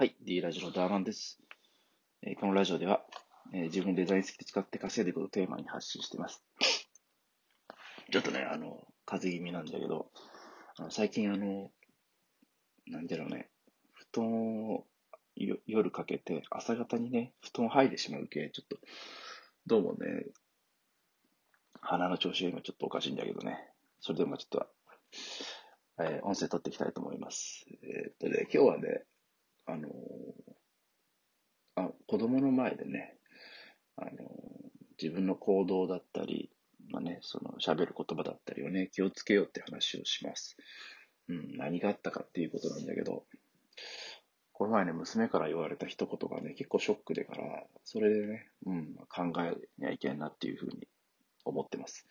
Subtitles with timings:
[0.00, 1.40] はい、D ラジオのダーマンです。
[2.22, 3.02] えー、このラジオでは、
[3.52, 6.40] えー、自分でデザイン好きで使って稼いでいくことをテーマに発信しています。
[8.12, 10.12] ちょっとね、あの、風邪気味なんだけど、
[10.76, 11.72] あの最近あの、
[12.86, 13.48] なんだろうね、
[14.12, 14.84] 布団を
[15.66, 18.78] 夜かけて朝方にね、布団を剥いでしまう系、ちょっと、
[19.66, 20.26] どうもね、
[21.80, 23.58] 鼻の調子が今ちょっとおかしいんだけどね、
[23.98, 24.66] それでもちょっと、
[25.98, 27.66] えー、音声取っていきたいと思います。
[27.82, 29.02] えー、っとね、今日はね、
[29.68, 29.88] あの
[31.76, 33.14] あ、子供の前でね、
[33.96, 34.10] あの
[35.00, 36.50] 自分の行動だったり、
[36.90, 40.56] まあね、その喋る言葉だったりをね、気をつけようって話をします。
[41.28, 43.24] うん、何があったかっていうことなんだけど、
[44.52, 50.88] この前ね、娘から言われた一言がね、結構ショックでから、それでね、うん、考えにはいけんなっていうふうに
[51.44, 52.06] 思ってます。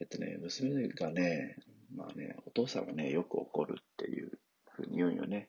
[0.00, 1.56] えっとね、娘がね、
[1.96, 4.38] まあね、お父さんがね、よく怒るっていう
[4.70, 5.48] ふうに言うんよね。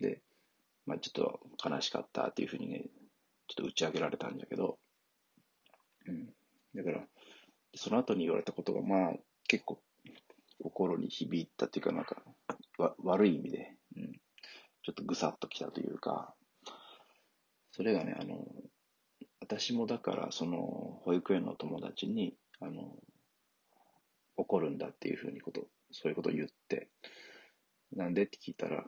[0.00, 0.22] で、
[0.86, 2.84] まあ、ちょっと悲しかったっていうふうにね、
[3.48, 4.78] ちょっと打ち上げられたんだけど、
[6.06, 6.26] うん。
[6.74, 7.04] だから、
[7.74, 9.12] その後に言われたことが、まあ、
[9.48, 9.80] 結構、
[10.62, 12.22] 心に響いたっていうか、なんか、
[12.78, 14.12] わ悪い意味で、うん、
[14.82, 16.34] ちょっとぐさっときたというか、
[17.72, 18.46] それがね、あの、
[19.40, 22.96] 私もだから、その、保育園の友達に、あの、
[24.36, 26.88] 怒るんだっていうふうにこと、そういうことを言って、
[27.92, 28.84] なんでって聞いたら、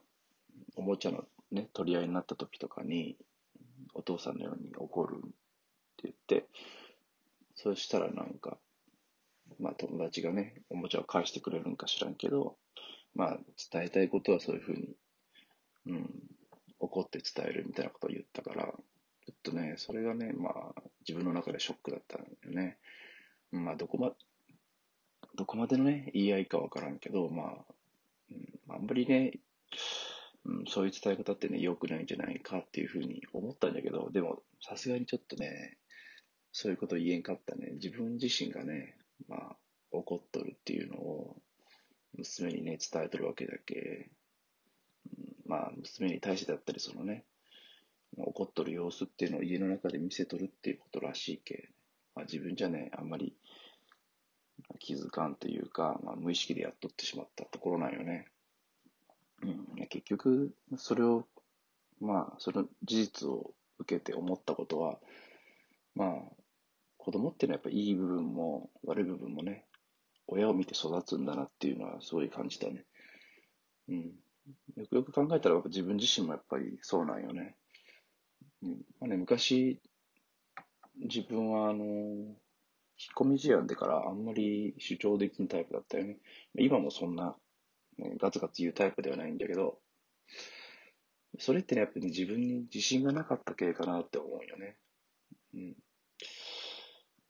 [0.77, 3.17] おもちゃのね、取り合いになった時とかに、
[3.95, 5.33] お父さんのように怒るって
[6.05, 6.47] 言って、
[7.55, 8.59] そしたらなんか、
[9.59, 12.57] まあ友達がね、おもちゃを返してくれるんか知らんけど、
[13.15, 13.39] まあ
[13.73, 14.97] 伝えたいことはそういうふうに、
[15.87, 16.11] うん、
[16.79, 18.73] 怒って伝えるみたいなことを言ったから、ちょ
[19.33, 22.77] っとね、それがね、まあ自分の中でショックだったんだよね。
[23.51, 24.13] まあどこま、
[25.37, 27.65] どこまでのね、言い合いかわからんけど、まあ、
[28.31, 29.39] うん、あんまりね、
[30.69, 35.79] そういう伝え方ってね、良くないんじゃないかっていうふうに思ったんだけど、でも、さすがにちょっとね、
[36.53, 37.73] そういうこと言えんかったね。
[37.75, 38.97] 自分自身がね、
[39.29, 39.57] まあ、
[39.91, 41.37] 怒っとるっていうのを、
[42.17, 44.11] 娘にね、伝えとるわけだけ、
[45.17, 47.25] うん、まあ、娘に対してだったり、そのね、
[48.17, 51.69] 怒っとる様子っていうのを家の中で見せとるっていうことらしいけ、
[52.15, 53.37] まあ、自分じゃね、あんまり
[54.79, 58.29] 気づかんというか、まあ、無意識でやっとってしまったところなんよね。
[59.87, 61.27] 結局、それを、
[62.01, 64.99] まあ、その事実を受けて思ったことは、
[65.95, 66.11] まあ、
[66.99, 69.65] 子供っていうのはやっぱいい部分も悪い部分もね、
[70.27, 72.85] 親を見て育つんだなっていうのはすごい感じたね。
[73.89, 74.13] うん。
[74.77, 77.57] よくよく考えたら自分自身もやっぱりそうなんよね。
[78.63, 78.71] うん。
[79.01, 79.81] まあね、昔、
[80.97, 82.35] 自分はあの、引っ
[83.15, 86.19] 込み思案でからあんまり主張できんタイプだったよね。
[86.59, 87.37] 今もそんな
[88.19, 89.79] ガツガツ言うタイプではないんだけど、
[91.39, 94.77] それってね、やっぱり自分に自信がなかった系かなって思うよね。
[95.55, 95.77] うん。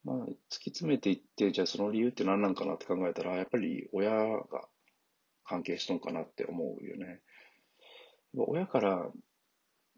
[0.04, 4.68] まあ、突き詰めていって、じゃあその理由って何なんかなって考えたら、やっぱり親が
[5.44, 7.20] 関係しとんかなって思うよね。
[8.36, 9.10] 親から、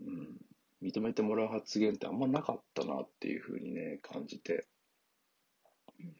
[0.00, 0.38] うん、
[0.82, 4.66] 認めてもらう発言ってあんまなかったなっていうふうにね、感じて。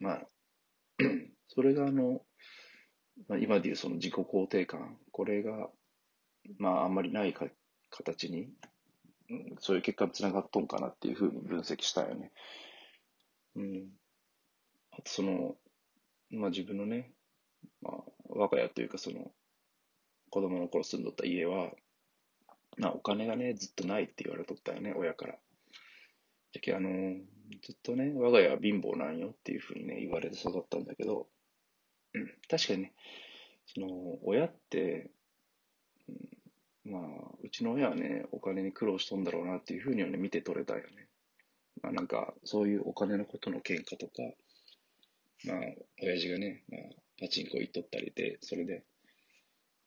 [0.00, 0.28] まあ、
[1.48, 2.22] それがあの、
[3.26, 5.68] まあ、今でいうその自己肯定感、これが、
[6.58, 7.46] まあ、あんまりないか
[7.90, 8.48] 形に、
[9.30, 12.32] うん、そういう結果につながっとんかなっていうふうに分析したよね。
[13.56, 13.88] うん。
[14.92, 15.56] あとその、
[16.30, 17.12] まあ自分のね、
[17.82, 17.94] まあ、
[18.28, 19.30] 我が家というかその、
[20.30, 21.70] 子供の頃住んどった家は、
[22.78, 25.34] まあお金がね、ずっとないって言われとったよね、親から。
[26.52, 26.88] じゃけあの、
[27.62, 31.28] ずっとね、我が家は貧乏なんよっていうふうにね、言われて育ったんだけど、
[32.14, 32.92] うん、確かにね、
[33.66, 35.10] その、親って、
[36.84, 37.02] うん、まあ、
[37.42, 41.08] うちの親はね、お金に苦労しとんだろうなっていうふうにはね、見て取れたよね。
[41.82, 44.22] まあなんか、そういうお金のことの喧嘩とか、
[45.44, 45.58] まあ、
[46.02, 46.80] 親父がね、まあ、
[47.20, 48.82] パチンコ行っとったりで、それで、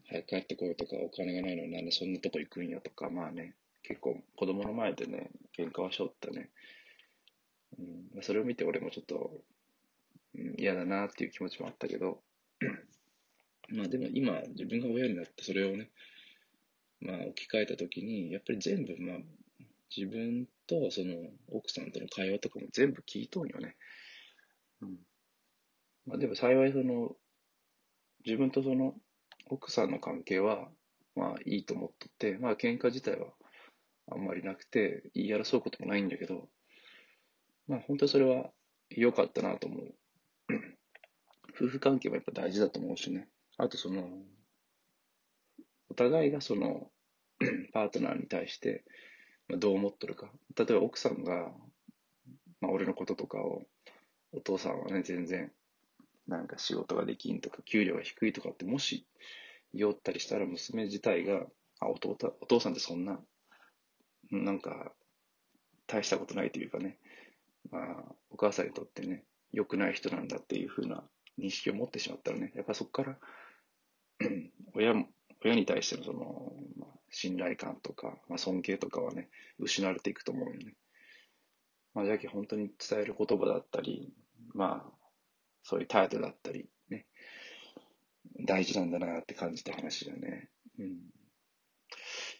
[0.07, 6.49] 早く帰ってこようとか、お金がないのになんでそんなとこ行くんやとか、まあね、結構子供の前でね、喧嘩はしょったね。
[8.15, 9.31] うん、それを見て俺もちょっと、
[10.57, 12.21] 嫌だなっていう気持ちもあったけど、
[13.69, 15.89] まあでも今自分が親になってそれをね、
[17.01, 19.17] まあ置き換えた時に、やっぱり全部まあ
[19.95, 21.15] 自分とその
[21.49, 23.75] 奥さんとの会話とかも全部聞いとんよね。
[24.81, 24.97] うん。
[26.05, 27.15] まあでも幸いその
[28.25, 28.93] 自分とその
[29.49, 30.69] 奥さんの関係は
[31.15, 33.27] まあいいと思っとって、まあ喧嘩自体は
[34.11, 36.47] あんまりなくて言い争うこともないんだけど、
[37.67, 38.49] まあ本当にそれは
[38.89, 39.93] 良かったなと思う。
[41.61, 43.27] 夫婦関係もやっぱ大事だと思うしね。
[43.57, 44.09] あとその、
[45.89, 46.89] お互いがその、
[47.73, 48.83] パートナーに対して、
[49.49, 50.31] どう思っとるか。
[50.57, 51.51] 例えば奥さんが、
[52.61, 53.61] まあ、俺のこととかを、
[54.31, 55.51] お父さんはね、全然、
[56.27, 59.05] なんか仕事ができんとか、給料が低いとかって、もし、
[59.73, 61.45] 言おったりしたら、娘自体が、
[61.79, 63.19] あ、お父お父さんってそんな、
[64.31, 64.93] なんか、
[65.85, 66.97] 大したことないというかね、
[67.69, 71.03] まあ、お母さんにとってね、良くない人なんだっていうふうな
[71.39, 73.17] 認識を持ってしまったらね、やっぱそこから
[74.73, 74.93] 親
[75.43, 79.29] 親に対してのその、まあ、信頼感とか、まあ、尊敬とかはね、
[79.59, 80.75] 失われていくと思うよね。
[81.93, 84.13] まあ、じゃあ本当に伝える言葉だったり、
[84.53, 84.91] まあ、
[85.63, 87.05] そういう態度だったり、ね、
[88.45, 90.49] 大事なんだなって感じた話だよね。
[90.79, 90.87] うん。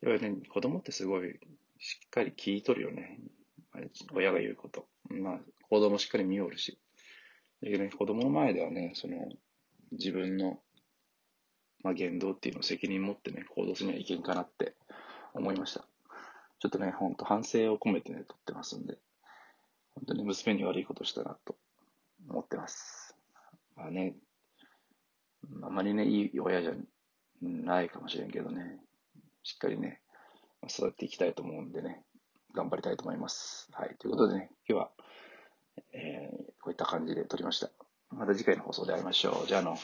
[0.02, 1.40] やっぱりね、子供ってすごい
[1.80, 3.20] しっかり聞いとるよね。
[4.14, 4.88] 親が言うこと。
[5.10, 5.40] まあ、
[5.70, 6.80] 行動もしっかり見よるし。
[7.62, 9.30] だけどね、子供の前ではね、その、
[9.92, 10.60] 自分の、
[11.84, 14.76] まあ、言動っていうのを責任持ってね、行動しないといけんかなって
[15.34, 15.86] 思いました。
[16.60, 18.98] ちょっとね、ほんと反省を込めてね、撮ってますんで、
[19.96, 21.56] 本当に娘に悪いことしたなと
[22.30, 23.16] 思ってます。
[23.76, 24.16] まあね、
[25.64, 26.74] あまりね、いい親じゃ
[27.42, 28.80] ないかもしれんけどね、
[29.44, 30.02] しっかりね、
[30.70, 32.04] 育っていきたいと思うんでね、
[32.54, 33.68] 頑張りたいと思います。
[33.72, 33.96] はい。
[33.98, 34.92] ということでね、今日は、
[35.94, 37.70] えー、こういった感じで撮りました。
[38.10, 39.48] また次回の放送で会いましょう。
[39.48, 39.78] じゃあの。